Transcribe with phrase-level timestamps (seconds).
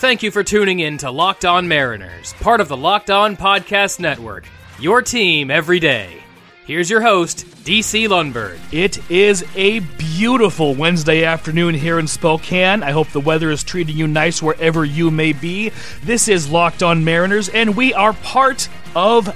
[0.00, 4.00] Thank you for tuning in to Locked On Mariners, part of the Locked On Podcast
[4.00, 4.46] Network.
[4.78, 6.22] Your team every day.
[6.64, 8.58] Here's your host, DC Lundberg.
[8.72, 12.82] It is a beautiful Wednesday afternoon here in Spokane.
[12.82, 15.70] I hope the weather is treating you nice wherever you may be.
[16.02, 19.26] This is Locked On Mariners, and we are part of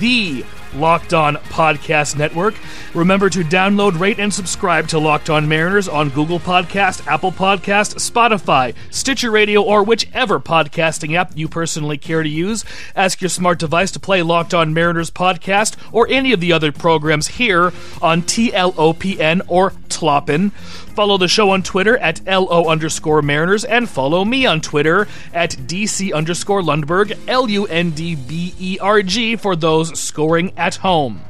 [0.00, 0.42] the
[0.74, 2.54] Locked On Podcast Network.
[2.94, 7.96] Remember to download, rate, and subscribe to Locked On Mariners on Google Podcast, Apple Podcast,
[7.96, 12.64] Spotify, Stitcher Radio, or whichever podcasting app you personally care to use.
[12.94, 16.72] Ask your smart device to play Locked On Mariners podcast or any of the other
[16.72, 17.72] programs here
[18.02, 20.52] on TLOPN or Tloppin.
[20.94, 25.50] Follow the show on Twitter at LO underscore Mariners and follow me on Twitter at
[25.50, 30.76] DC underscore Lundberg, L U N D B E R G for those scoring at
[30.76, 31.20] home.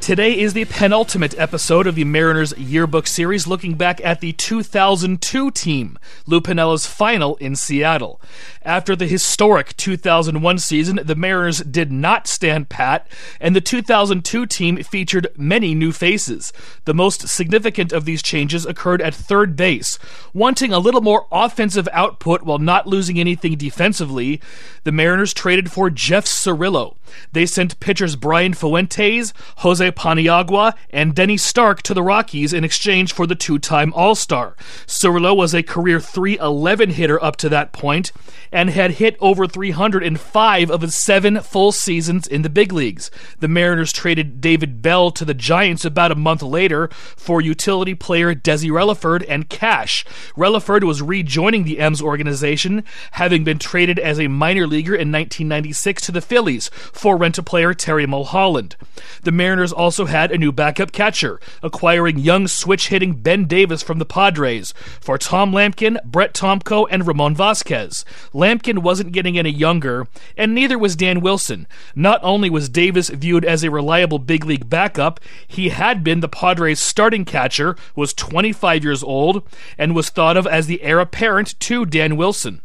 [0.00, 5.50] Today is the penultimate episode of the Mariners yearbook series looking back at the 2002
[5.50, 8.18] team, Lou Piniella's final in Seattle.
[8.62, 13.06] After the historic 2001 season, the Mariners did not stand pat,
[13.40, 16.52] and the 2002 team featured many new faces.
[16.86, 19.98] The most significant of these changes occurred at third base.
[20.32, 24.40] Wanting a little more offensive output while not losing anything defensively,
[24.84, 26.96] the Mariners traded for Jeff Cirillo.
[27.32, 33.12] They sent pitchers Brian Fuentes, Jose Paniagua, and Denny Stark to the Rockies in exchange
[33.12, 34.56] for the two time All Star.
[34.86, 38.12] Cirillo was a career 311 hitter up to that point
[38.52, 42.72] and had hit over 300 in five of his seven full seasons in the big
[42.72, 43.10] leagues.
[43.38, 48.34] The Mariners traded David Bell to the Giants about a month later for utility player
[48.34, 50.04] Desi Relaford and cash.
[50.36, 56.02] Relaford was rejoining the M's organization, having been traded as a minor leaguer in 1996
[56.02, 58.76] to the Phillies for rental player Terry Mulholland.
[59.22, 63.98] The Mariners also had a new backup catcher, acquiring young switch hitting Ben Davis from
[63.98, 68.04] the Padres for Tom Lampkin, Brett Tomko, and Ramon Vasquez.
[68.34, 71.66] Lampkin wasn't getting any younger, and neither was Dan Wilson.
[71.94, 76.28] Not only was Davis viewed as a reliable big league backup, he had been the
[76.28, 79.48] Padres' starting catcher, was 25 years old,
[79.78, 82.60] and was thought of as the heir apparent to Dan Wilson.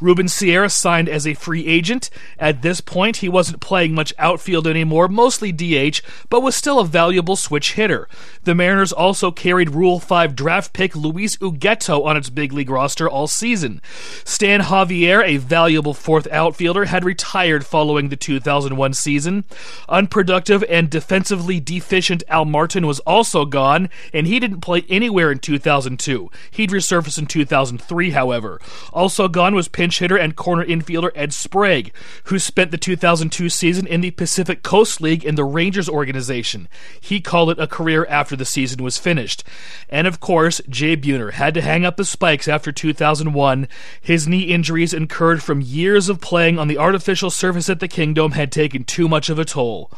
[0.00, 2.10] Ruben Sierra signed as a free agent.
[2.38, 6.86] At this point, he wasn't playing much outfield anymore, mostly DH, but was still a
[6.86, 8.08] valuable switch hitter.
[8.44, 13.08] The Mariners also carried Rule 5 draft pick Luis Ugueto on its big league roster
[13.08, 13.82] all season.
[14.24, 19.44] Stan Javier, a valuable fourth outfielder, had retired following the 2001 season.
[19.88, 25.38] Unproductive and defensively deficient Al Martin was also gone, and he didn't play anywhere in
[25.38, 26.30] 2002.
[26.50, 28.60] He'd resurface in 2003, however.
[28.92, 31.92] Also gone was pinch hitter and corner infielder Ed Sprague,
[32.24, 36.68] who spent the 2002 season in the Pacific Coast League in the Rangers organization.
[37.00, 39.44] He called it a career after the season was finished.
[39.88, 43.68] And of course, Jay Buhner had to hang up the spikes after 2001.
[44.00, 48.32] His knee injuries incurred from years of playing on the artificial surface at the Kingdome
[48.32, 49.90] had taken too much of a toll.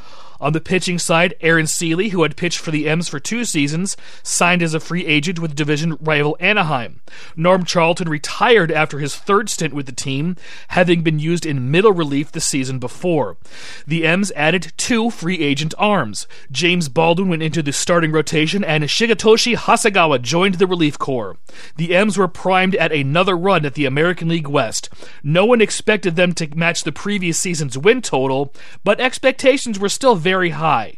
[0.43, 3.97] On the pitching side, Aaron Sele, who had pitched for the M's for two seasons,
[4.25, 7.01] signed as a free agent with division rival Anaheim.
[7.37, 10.35] Norm Charlton retired after his third stint with the team,
[10.69, 13.37] having been used in middle relief the season before.
[13.87, 16.27] The M's added two free agent arms.
[16.51, 21.37] James Baldwin went into the starting rotation, and Shigetoshi Hasegawa joined the relief corps.
[21.77, 24.89] The M's were primed at another run at the American League West.
[25.23, 28.53] No one expected them to match the previous season's win total,
[28.83, 30.97] but expectations were still very very high.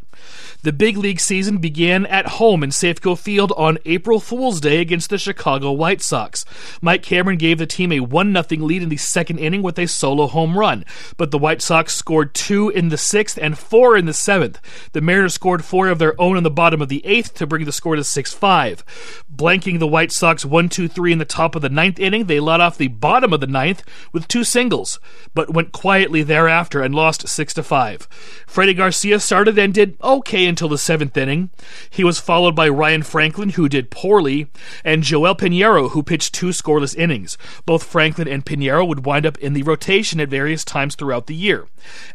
[0.62, 5.10] The big league season began at home in Safeco Field on April Fool's Day against
[5.10, 6.44] the Chicago White Sox.
[6.80, 9.86] Mike Cameron gave the team a 1 0 lead in the second inning with a
[9.86, 10.84] solo home run,
[11.16, 14.60] but the White Sox scored two in the sixth and four in the seventh.
[14.92, 17.64] The Mariners scored four of their own in the bottom of the eighth to bring
[17.64, 19.24] the score to 6 5.
[19.34, 22.40] Blanking the White Sox 1 2 3 in the top of the ninth inning, they
[22.40, 24.98] let off the bottom of the ninth with two singles,
[25.34, 28.08] but went quietly thereafter and lost 6 5.
[28.46, 31.50] Freddie Garcia started and did okay until the seventh inning.
[31.90, 34.46] He was followed by Ryan Franklin, who did poorly,
[34.84, 37.36] and Joel Piñeiro, who pitched two scoreless innings.
[37.66, 41.34] Both Franklin and Piñeiro would wind up in the rotation at various times throughout the
[41.34, 41.66] year.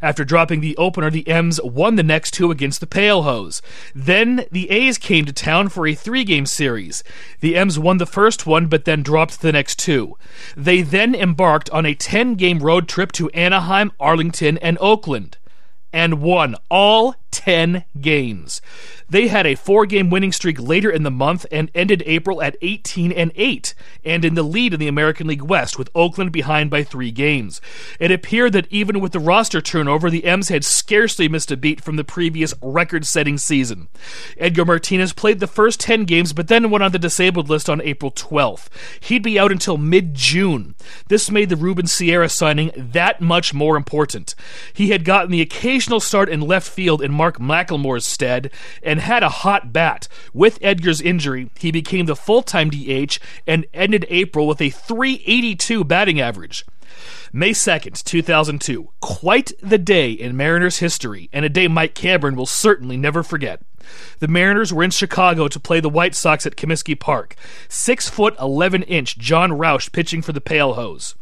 [0.01, 3.61] After dropping the opener, the M's won the next two against the Pale Hose.
[3.93, 7.03] Then the A's came to town for a three game series.
[7.41, 10.17] The M's won the first one, but then dropped the next two.
[10.55, 15.37] They then embarked on a 10 game road trip to Anaheim, Arlington, and Oakland
[15.91, 18.61] and won all 10 games.
[19.09, 22.57] They had a four game winning streak later in the month and ended April at
[22.61, 23.73] 18 and 8
[24.05, 27.59] and in the lead in the American League West with Oakland behind by three games.
[27.99, 31.81] It appeared that even with the roster turnover, the M's had scarcely missed a beat
[31.81, 33.87] from the previous record setting season.
[34.37, 37.81] Edgar Martinez played the first 10 games but then went on the disabled list on
[37.81, 38.67] April 12th.
[38.99, 40.75] He'd be out until mid June.
[41.07, 44.35] This made the Ruben Sierra signing that much more important.
[44.73, 48.49] He had gotten the occasional start in left field in Mark McLemore's stead
[48.81, 50.07] and had a hot bat.
[50.33, 55.83] With Edgar's injury, he became the full time DH and ended April with a 382
[55.83, 56.65] batting average.
[57.31, 58.89] May 2nd, 2002.
[59.01, 63.61] Quite the day in Mariners history, and a day Mike Cameron will certainly never forget.
[64.19, 67.35] The Mariners were in Chicago to play the White Sox at Comiskey Park.
[67.67, 71.15] Six foot eleven inch Jon Rauch pitching for the Pale Hose.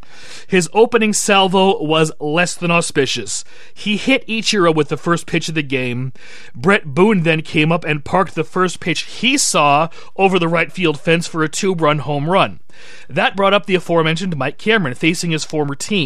[0.46, 3.44] His opening salvo was less than auspicious.
[3.72, 6.12] He hit Ichiro with the first pitch of the game.
[6.54, 10.72] Bret Boone then came up and parked the first pitch he saw over the right
[10.72, 12.60] field fence for a two run home run.
[13.08, 15.97] That brought up the aforementioned Mike Cameron facing his former team,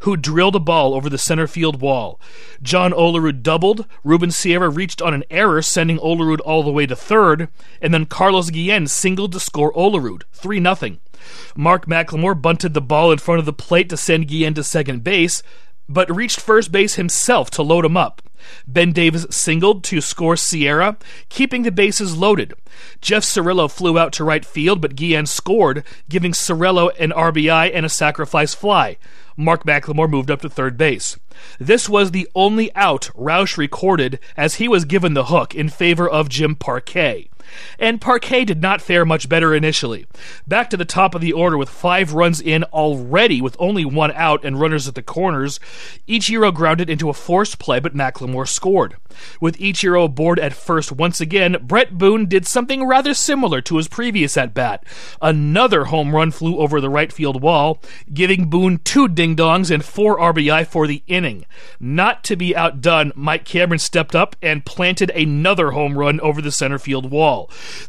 [0.00, 2.20] who drilled a ball over the center field wall.
[2.62, 6.96] John Olerud doubled, Ruben Sierra reached on an error, sending Olerud all the way to
[6.96, 7.48] third,
[7.80, 10.96] and then Carlos Guillen singled to score Olerud, 3 0.
[11.56, 15.04] Mark McLemore bunted the ball in front of the plate to send Guillen to second
[15.04, 15.42] base,
[15.88, 18.22] but reached first base himself to load him up.
[18.66, 20.96] Ben Davis singled to score Sierra,
[21.28, 22.54] keeping the bases loaded.
[23.00, 27.86] Jeff Cirillo flew out to right field, but Guillen scored, giving Cirillo an RBI and
[27.86, 28.96] a sacrifice fly.
[29.36, 31.18] Mark McLemore moved up to third base.
[31.58, 36.08] This was the only out Rauch recorded as he was given the hook in favor
[36.08, 37.28] of Jim Parque
[37.78, 40.06] and Parque did not fare much better initially.
[40.46, 44.12] Back to the top of the order with five runs in already with only one
[44.12, 45.60] out and runners at the corners,
[46.08, 48.96] Ichiro grounded into a forced play, but McLemore scored.
[49.40, 53.88] With Ichiro aboard at first once again, Bret Boone did something rather similar to his
[53.88, 54.84] previous at bat.
[55.22, 57.80] Another home run flew over the right field wall,
[58.12, 61.46] giving Boone two ding dongs and four RBI for the inning.
[61.80, 66.52] Not to be outdone, Mike Cameron stepped up and planted another home run over the
[66.52, 67.35] center field wall.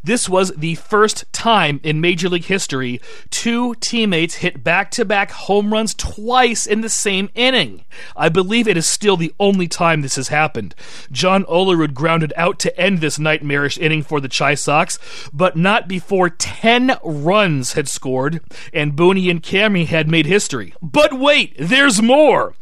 [0.04, 3.00] This was the first time in Major League history
[3.30, 7.86] two teammates hit back to back home runs twice in the same inning.
[8.16, 10.76] I believe it is still the only time this has happened.
[11.12, 15.00] John Olerud grounded out to end this nightmarish inning for the Chi Sox,
[15.34, 18.42] but not before 10 runs had scored,
[18.74, 20.74] and Booney and Cammy had made history.
[20.82, 22.54] But wait, there's more!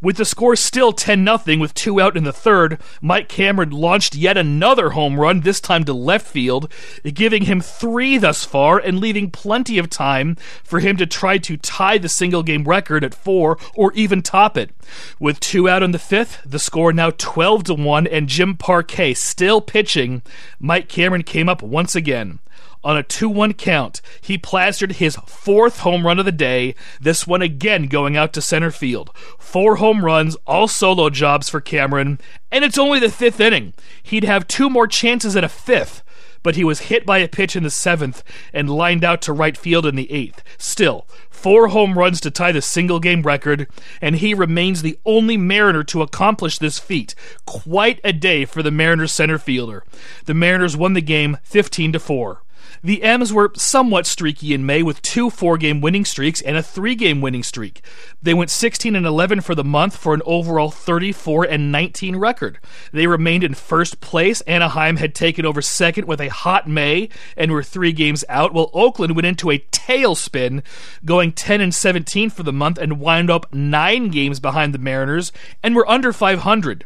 [0.00, 4.14] With the score still 10 0 with two out in the third, Mike Cameron launched
[4.14, 6.72] yet another home run, this time to left field,
[7.02, 11.56] giving him three thus far and leaving plenty of time for him to try to
[11.56, 14.70] tie the single game record at four or even top it.
[15.18, 19.16] With two out in the fifth, the score now 12 to 1 and Jim Parque
[19.16, 20.22] still pitching,
[20.60, 22.38] Mike Cameron came up once again.
[22.84, 27.26] On a 2 1 count, he plastered his fourth home run of the day, this
[27.26, 29.10] one again going out to center field.
[29.38, 32.20] Four home runs, all solo jobs for Cameron,
[32.52, 33.74] and it's only the fifth inning.
[34.02, 36.02] He'd have two more chances at a fifth
[36.42, 38.22] but he was hit by a pitch in the seventh
[38.52, 40.42] and lined out to right field in the eighth.
[40.56, 43.68] Still, four home runs to tie the single game record,
[44.00, 47.14] and he remains the only Mariner to accomplish this feat.
[47.46, 49.84] Quite a day for the Mariners center fielder.
[50.24, 52.42] The Mariners won the game 15 to 4.
[52.82, 56.62] The M's were somewhat streaky in May with two four game winning streaks and a
[56.62, 57.82] three game winning streak.
[58.22, 62.58] They went 16 and 11 for the month for an overall 34 and 19 record.
[62.92, 64.40] They remained in first place.
[64.42, 68.70] Anaheim had taken over second with a hot May and were three games out, while
[68.72, 70.62] Oakland went into a tailspin,
[71.04, 75.32] going 10 and 17 for the month and wound up nine games behind the Mariners
[75.62, 76.84] and were under 500.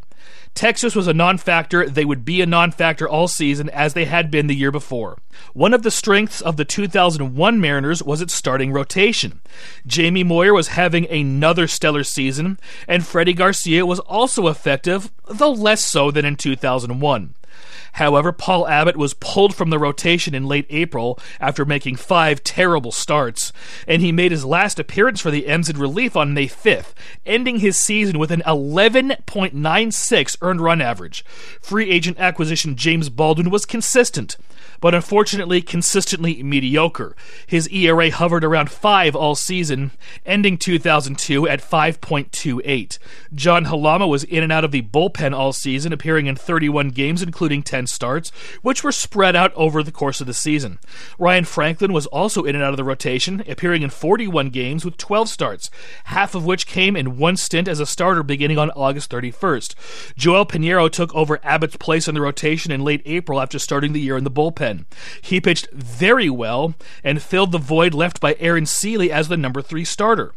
[0.55, 1.89] Texas was a non factor.
[1.89, 5.19] They would be a non factor all season as they had been the year before.
[5.55, 9.41] One of the strengths of the 2001 Mariners was its starting rotation.
[9.87, 15.85] Jamie Moyer was having another stellar season, and Freddie Garcia was also effective, though less
[15.85, 17.35] so than in 2001.
[17.93, 22.93] However, Paul Abbott was pulled from the rotation in late April after making five terrible
[22.93, 23.53] starts,
[23.87, 26.95] and he made his last appearance for the M's in relief on May 5th,
[27.27, 31.25] ending his season with an 11.96 earned run average.
[31.61, 34.37] Free agent acquisition James Baldwin was consistent,
[34.81, 37.15] but unfortunately consistently mediocre.
[37.47, 39.93] His ERA hovered around 5 all season,
[40.25, 42.99] ending 2002 at 5.28.
[43.35, 47.23] John Halama was in and out of the bullpen all season, appearing in 31 games,
[47.23, 48.31] including 10 starts,
[48.62, 50.79] which were spread out over the course of the season.
[51.19, 54.97] Ryan Franklin was also in and out of the rotation, appearing in 41 games with
[54.97, 55.71] 12 starts,
[56.05, 59.75] half of which came in one stint as a starter beginning on August 31st.
[60.17, 64.01] Joel Piñeiro took over Abbott's place in the rotation in late April after starting the
[64.01, 64.87] year in the bullpen.
[65.21, 66.75] He pitched very well
[67.05, 70.33] and filled the void left by Aaron Sele as the number three starter.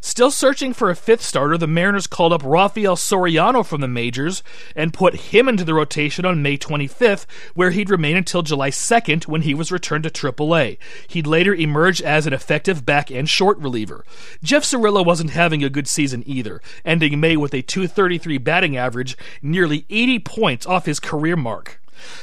[0.00, 4.42] Still searching for a fifth starter, the Mariners called up Rafael Soriano from the majors
[4.74, 9.26] and put him into the rotation on May 25th, where he'd remain until July 2nd
[9.26, 10.78] when he was returned to AAA.
[11.08, 14.04] He'd later emerge as an effective back end short reliever.
[14.42, 19.16] Jeff Cirillo wasn't having a good season either, ending May with a 233 batting average,
[19.42, 21.80] nearly 80 points off his career mark.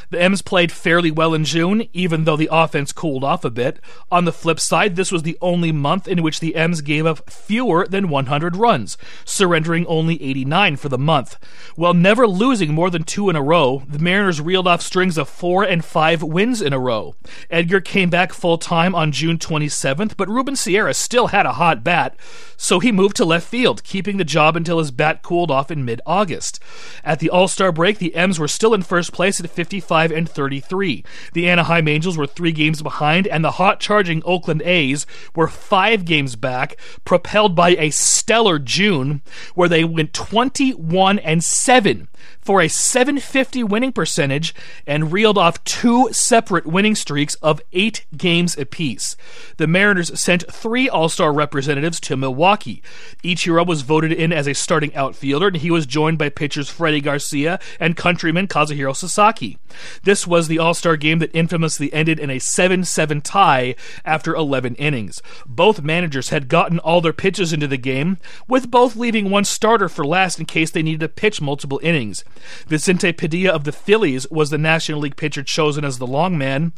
[0.09, 3.79] The M's played fairly well in June, even though the offense cooled off a bit.
[4.11, 7.29] On the flip side, this was the only month in which the M's gave up
[7.29, 11.37] fewer than 100 runs, surrendering only 89 for the month.
[11.75, 15.29] While never losing more than two in a row, the Mariners reeled off strings of
[15.29, 17.15] four and five wins in a row.
[17.49, 21.83] Edgar came back full time on June 27th, but Ruben Sierra still had a hot
[21.83, 22.15] bat,
[22.55, 25.85] so he moved to left field, keeping the job until his bat cooled off in
[25.85, 26.59] mid August.
[27.03, 29.66] At the All Star break, the M's were still in first place at 50.
[29.67, 31.03] 55 and 33.
[31.33, 35.05] The Anaheim Angels were three games behind, and the hot charging Oakland A's
[35.35, 39.21] were five games back, propelled by a stellar June,
[39.55, 42.07] where they went 21 and 7
[42.47, 44.55] for a 750 winning percentage
[44.85, 49.17] and reeled off two separate winning streaks of eight games apiece.
[49.57, 52.81] The Mariners sent three All Star representatives to Milwaukee.
[53.21, 57.01] Ichiro was voted in as a starting outfielder, and he was joined by pitchers Freddie
[57.01, 59.56] Garcia and countryman Kazuhiro Sasaki.
[60.03, 64.35] This was the All Star game that infamously ended in a 7 7 tie after
[64.35, 65.21] 11 innings.
[65.45, 69.89] Both managers had gotten all their pitches into the game, with both leaving one starter
[69.89, 72.23] for last in case they needed to pitch multiple innings.
[72.67, 76.73] Vicente Padilla of the Phillies was the National League pitcher chosen as the long man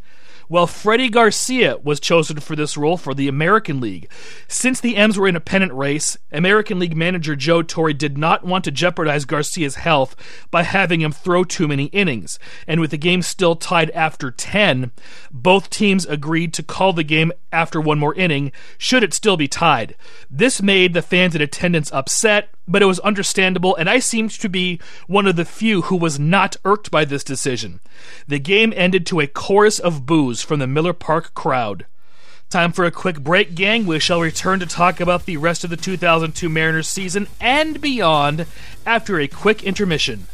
[0.50, 4.12] while Freddie Garcia was chosen for this role for the American League.
[4.48, 8.44] Since the M's were in a pennant race, American League manager Joe Torre did not
[8.44, 10.16] want to jeopardize Garcia's health
[10.52, 12.40] by having him throw too many innings.
[12.68, 14.92] And with the game still tied after 10,
[15.32, 19.48] both teams agreed to call the game after one more inning, should it still be
[19.48, 19.96] tied.
[20.30, 24.48] This made the fans in attendance upset, but it was understandable, and I seemed to
[24.48, 27.80] be one of the few who was not irked by this decision.
[28.28, 31.86] The game ended to a chorus of boos from the Miller Park crowd.
[32.50, 33.86] Time for a quick break, gang.
[33.86, 38.46] We shall return to talk about the rest of the 2002 Mariners season and beyond
[38.86, 40.28] after a quick intermission.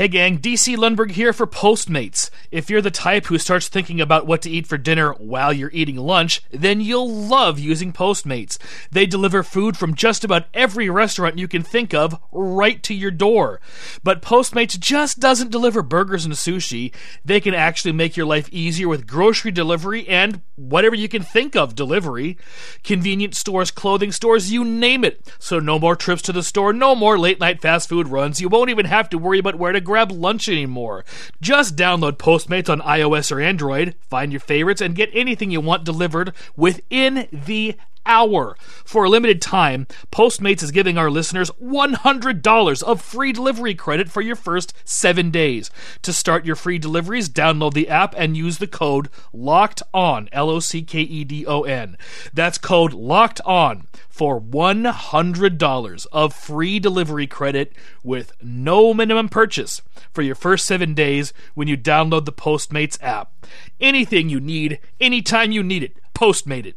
[0.00, 2.30] Hey gang, DC Lundberg here for Postmates.
[2.50, 5.68] If you're the type who starts thinking about what to eat for dinner while you're
[5.74, 8.56] eating lunch, then you'll love using Postmates.
[8.90, 13.10] They deliver food from just about every restaurant you can think of right to your
[13.10, 13.60] door.
[14.02, 16.94] But Postmates just doesn't deliver burgers and sushi.
[17.22, 21.54] They can actually make your life easier with grocery delivery and whatever you can think
[21.54, 22.38] of delivery.
[22.84, 25.30] Convenience stores, clothing stores, you name it.
[25.38, 28.40] So no more trips to the store, no more late night fast food runs.
[28.40, 31.04] You won't even have to worry about where to grab lunch anymore.
[31.40, 35.82] Just download Postmates on iOS or Android, find your favorites, and get anything you want
[35.82, 37.74] delivered within the
[38.10, 38.56] hour.
[38.84, 44.20] For a limited time, Postmates is giving our listeners $100 of free delivery credit for
[44.20, 45.70] your first seven days.
[46.02, 50.50] To start your free deliveries, download the app and use the code LOCKED ON, L
[50.50, 51.96] O C K E D O N.
[52.34, 60.22] That's code LOCKED ON for $100 of free delivery credit with no minimum purchase for
[60.22, 63.32] your first seven days when you download the Postmates app.
[63.80, 66.76] Anything you need, anytime you need it, Postmate it.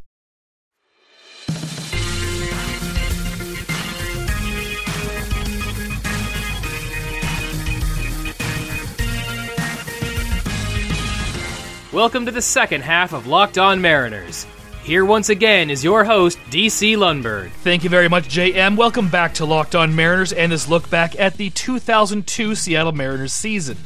[11.93, 14.47] Welcome to the second half of Locked On Mariners.
[14.83, 17.51] Here once again is your host, DC Lundberg.
[17.51, 18.75] Thank you very much, JM.
[18.75, 23.31] Welcome back to Locked On Mariners and this look back at the 2002 Seattle Mariners
[23.31, 23.77] season.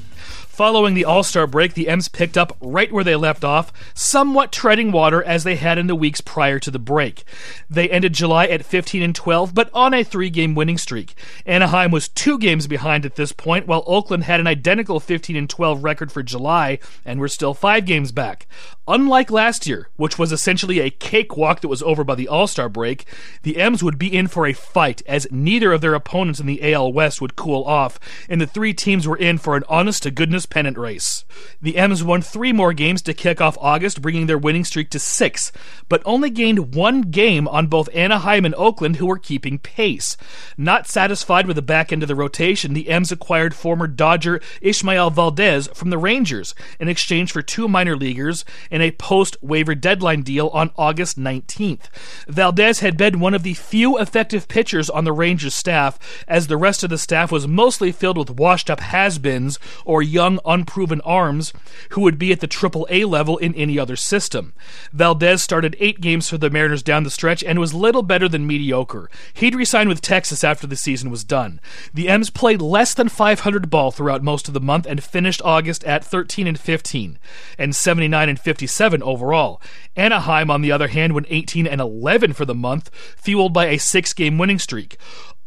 [0.58, 4.52] Following the All Star break, the M's picked up right where they left off, somewhat
[4.52, 7.24] treading water as they had in the weeks prior to the break.
[7.70, 11.14] They ended July at 15 and 12, but on a three game winning streak.
[11.46, 15.48] Anaheim was two games behind at this point, while Oakland had an identical 15 and
[15.48, 18.48] 12 record for July and were still five games back.
[18.88, 22.68] Unlike last year, which was essentially a cakewalk that was over by the All Star
[22.68, 23.06] break,
[23.44, 26.74] the M's would be in for a fight as neither of their opponents in the
[26.74, 30.10] AL West would cool off, and the three teams were in for an honest to
[30.10, 31.25] goodness pennant race.
[31.62, 35.00] The M's won three more games to kick off August, bringing their winning streak to
[35.00, 35.51] six,
[35.89, 40.18] but only gained one game on both Anaheim and Oakland, who were keeping pace.
[40.58, 45.10] Not satisfied with the back end of the rotation, the M's acquired former Dodger Ismael
[45.10, 50.22] Valdes from the Rangers in exchange for two minor leaguers in a post waiver deadline
[50.22, 51.89] deal on August 19th.
[52.27, 56.58] Valdes had been one of the few effective pitchers on the Rangers staff, as the
[56.58, 61.01] rest of the staff was mostly filled with washed up has beens or young, unproven
[61.01, 61.53] arms
[61.89, 64.53] who would be at the Triple A level in any other system.
[64.94, 68.48] Valdes started eight games for the Mariners down the stretch and was little better than
[68.48, 69.10] mediocre.
[69.34, 71.60] He'd resign with Texas after the season was done.
[71.94, 75.84] The M's played less than 500 ball throughout most of the month and finished August
[75.84, 77.20] at 13 and 15
[77.58, 79.62] and 79 and 57 overall.
[79.96, 83.77] Anaheim, on the other hand, went 18 and 11 for the month, fueled by a
[83.77, 84.98] six game winning streak.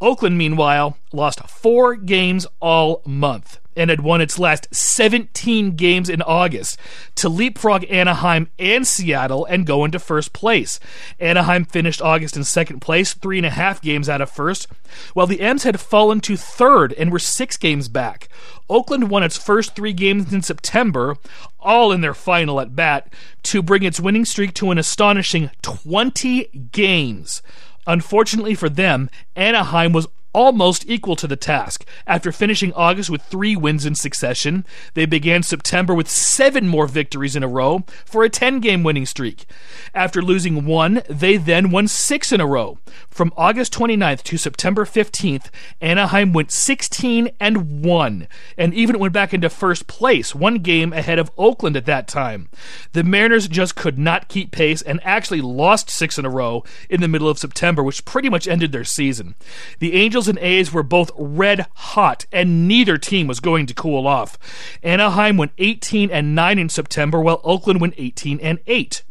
[0.01, 6.21] Oakland, meanwhile, lost four games all month and had won its last 17 games in
[6.21, 6.77] August
[7.15, 10.79] to leapfrog Anaheim and Seattle and go into first place.
[11.19, 14.67] Anaheim finished August in second place, three and a half games out of first,
[15.13, 18.27] while the M's had fallen to third and were six games back.
[18.69, 21.17] Oakland won its first three games in September,
[21.59, 23.11] all in their final at bat,
[23.43, 27.41] to bring its winning streak to an astonishing 20 games.
[27.87, 31.85] Unfortunately for them, Anaheim was almost equal to the task.
[32.07, 37.35] After finishing August with three wins in succession, they began September with seven more victories
[37.35, 39.45] in a row for a 10 game winning streak.
[39.93, 42.77] After losing one, they then won six in a row.
[43.09, 45.49] From August 29th to September 15th,
[45.81, 51.19] Anaheim went 16 and 1, and even went back into first place, one game ahead
[51.19, 52.49] of Oakland at that time.
[52.93, 57.01] The Mariners just could not keep pace and actually lost six in a row in
[57.01, 59.35] the middle of September, which pretty much ended their season.
[59.79, 63.73] The Angels Angels and A's were both red hot, and neither team was going to
[63.73, 64.37] cool off.
[64.83, 69.01] Anaheim went 18 and 9 in September, while Oakland went 18 and 8.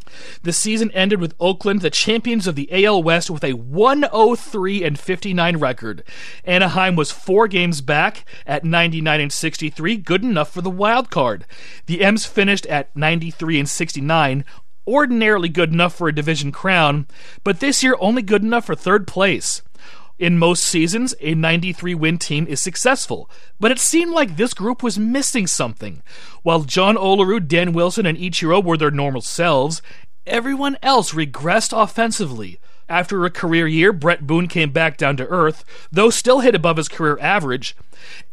[0.44, 4.96] The season ended with Oakland, the champions of the AL West, with a 103 and
[5.00, 6.04] 59 record.
[6.44, 11.44] Anaheim was four games back at 99 and 63, good enough for the wild card.
[11.86, 14.44] The M's finished at 93 and 69,
[14.86, 17.08] ordinarily good enough for a division crown,
[17.42, 19.62] but this year only good enough for third place.
[20.20, 24.82] In most seasons, a 93 win team is successful, but it seemed like this group
[24.82, 26.02] was missing something.
[26.42, 29.80] While John Olerud, Dan Wilson, and Ichiro were their normal selves,
[30.26, 32.60] everyone else regressed offensively.
[32.90, 36.76] After a career year, Bret Boone came back down to earth, though still hit above
[36.76, 37.76] his career average.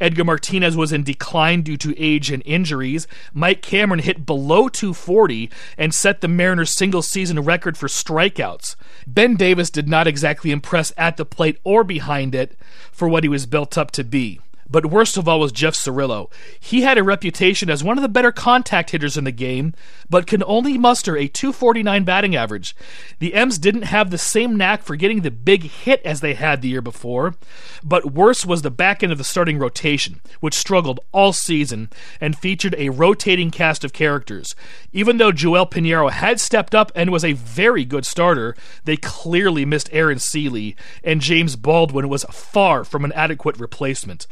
[0.01, 3.07] Edgar Martinez was in decline due to age and injuries.
[3.35, 8.75] Mike Cameron hit below 240 and set the Mariners' single season record for strikeouts.
[9.05, 12.57] Ben Davis did not exactly impress at the plate or behind it
[12.91, 14.39] for what he was built up to be.
[14.69, 16.31] But worst of all was Jeff Cirillo.
[16.59, 19.73] He had a reputation as one of the better contact hitters in the game,
[20.09, 22.75] but can only muster a 249 batting average.
[23.19, 26.61] The M's didn't have the same knack for getting the big hit as they had
[26.61, 27.35] the year before,
[27.83, 32.37] but worse was the back end of the starting rotation, which struggled all season and
[32.37, 34.55] featured a rotating cast of characters.
[34.91, 39.65] Even though Joel Piñeiro had stepped up and was a very good starter, they clearly
[39.65, 44.27] missed Aaron Sele, and James Baldwin was far from an adequate replacement.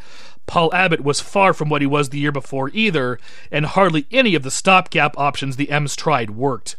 [0.46, 3.20] Paul Abbott was far from what he was the year before either,
[3.52, 6.76] and hardly any of the stopgap options the M's tried worked.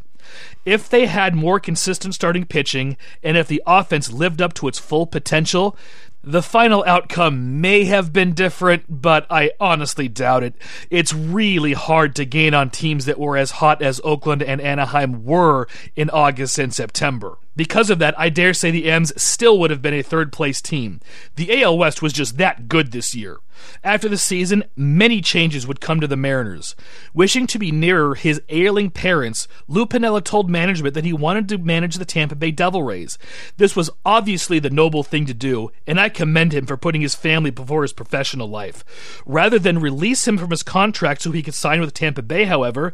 [0.64, 4.78] If they had more consistent starting pitching, and if the offense lived up to its
[4.78, 5.76] full potential,
[6.22, 10.56] the final outcome may have been different, but I honestly doubt it.
[10.90, 15.24] It's really hard to gain on teams that were as hot as Oakland and Anaheim
[15.24, 17.38] were in August and September.
[17.56, 20.60] Because of that, I dare say the M's still would have been a third place
[20.60, 21.00] team.
[21.36, 23.38] The AL West was just that good this year.
[23.82, 26.74] After the season, many changes would come to the Mariners.
[27.14, 31.58] Wishing to be nearer his ailing parents, Lou Piniella told management that he wanted to
[31.58, 33.18] manage the Tampa Bay Devil Rays.
[33.56, 37.14] This was obviously the noble thing to do, and I commend him for putting his
[37.14, 38.84] family before his professional life.
[39.24, 42.92] Rather than release him from his contract so he could sign with Tampa Bay, however,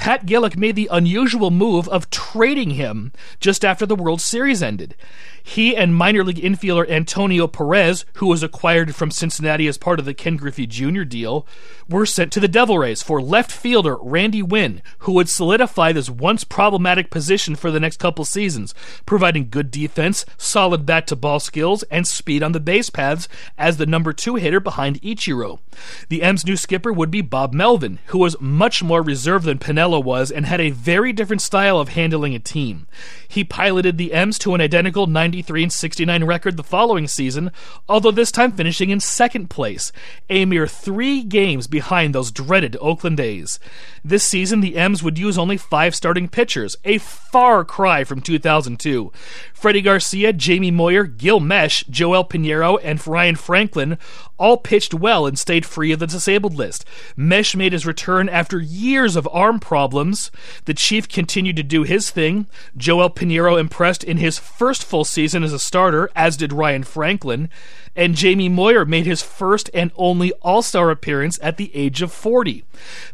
[0.00, 4.96] Pat Gillick made the unusual move of trading him just after the World Series ended.
[5.42, 10.04] He and minor league infielder Antonio Perez, who was acquired from Cincinnati as part of
[10.04, 11.04] the Ken Griffey Jr.
[11.04, 11.46] deal,
[11.88, 16.10] were sent to the Devil Rays for left fielder Randy Winn, who would solidify this
[16.10, 18.74] once problematic position for the next couple seasons,
[19.06, 23.76] providing good defense, solid bat to ball skills, and speed on the base paths as
[23.76, 25.60] the number two hitter behind Ichiro.
[26.08, 30.02] The M's new skipper would be Bob Melvin, who was much more reserved than Piniella
[30.02, 32.86] was and had a very different style of handling a team.
[33.28, 37.52] He piloted the M's to an identical 93 and 69 record the following season,
[37.88, 39.89] although this time finishing in second place.
[40.28, 43.58] A mere three games behind those dreaded Oakland A's.
[44.04, 49.12] This season, the M's would use only five starting pitchers, a far cry from 2002.
[49.52, 53.98] Freddie Garcia, Jamie Moyer, Gil Meche, Joel Piñeiro, and Ryan Franklin
[54.40, 56.84] all pitched well and stayed free of the disabled list.
[57.16, 60.30] Meche made his return after years of arm problems.
[60.64, 62.46] The Chief continued to do his thing.
[62.76, 67.50] Joel Piñeiro impressed in his first full season as a starter, as did Ryan Franklin.
[67.94, 72.12] And Jamie Moyer made his first and only All Star appearance at the age of
[72.12, 72.64] 40.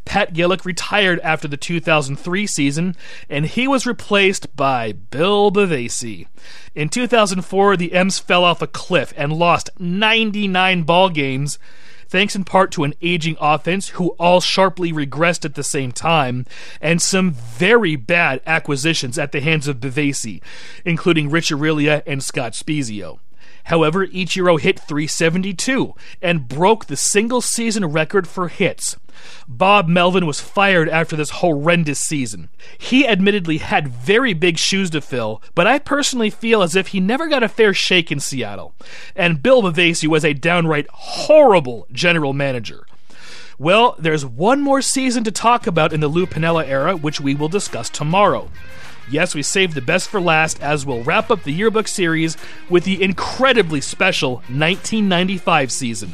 [0.05, 2.95] Pat Gillick retired after the 2003 season,
[3.29, 6.27] and he was replaced by Bill Bavasi.
[6.77, 11.59] In 2004, the M's fell off a cliff and lost 99 ball games
[12.07, 16.45] thanks in part to an aging offense who all sharply regressed at the same time,
[16.81, 20.41] and some very bad acquisitions at the hands of Bavasi,
[20.85, 23.19] including Rich Aurilia and Scott Spiezio.
[23.67, 28.97] However, Ichiro hit 372 and broke the single season record for hits.
[29.49, 32.49] Bob Melvin was fired after this horrendous season.
[32.79, 37.01] He admittedly had very big shoes to fill, but I personally feel as if he
[37.01, 38.75] never got a fair shake in Seattle.
[39.17, 42.87] And Bill Bavasi was a downright horrible general manager.
[43.59, 47.35] Well, there's one more season to talk about in the Lou Piniella era, which we
[47.35, 48.51] will discuss tomorrow.
[49.09, 52.37] Yes, we saved the best for last as we'll wrap up the yearbook series
[52.69, 56.13] with the incredibly special 1995 season.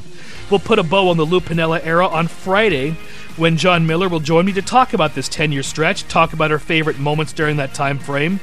[0.50, 2.96] We'll put a bow on the Lou Piniella era on Friday
[3.36, 6.52] when John Miller will join me to talk about this 10 year stretch, talk about
[6.52, 8.40] our favorite moments during that time frame,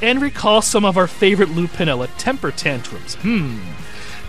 [0.00, 3.16] and recall some of our favorite Lou Piniella temper tantrums.
[3.16, 3.58] Hmm.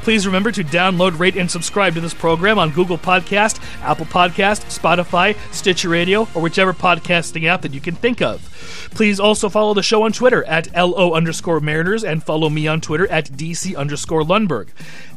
[0.01, 4.65] Please remember to download, rate, and subscribe to this program on Google Podcast, Apple Podcast,
[4.65, 8.41] Spotify, Stitcher Radio, or whichever podcasting app that you can think of.
[8.91, 12.81] Please also follow the show on Twitter at LO underscore Mariners and follow me on
[12.81, 14.69] Twitter at DC underscore Lundberg.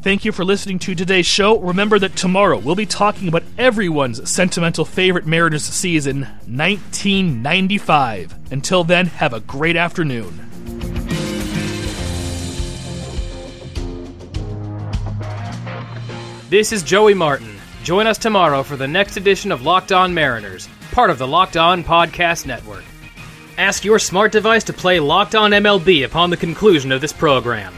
[0.02, 1.58] Thank you for listening to today's show.
[1.58, 8.52] Remember that tomorrow we'll be talking about everyone's sentimental favorite Mariners season, 1995.
[8.52, 10.53] Until then, have a great afternoon.
[16.54, 17.52] This is Joey Martin.
[17.82, 21.56] Join us tomorrow for the next edition of Locked On Mariners, part of the Locked
[21.56, 22.84] On Podcast Network.
[23.58, 27.74] Ask your smart device to play Locked On MLB upon the conclusion of this program.